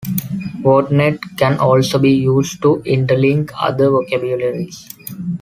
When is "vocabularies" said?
3.91-4.89